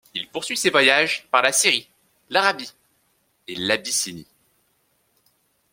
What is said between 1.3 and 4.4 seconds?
la Syrie, l'Arabie et l'Abyssinie.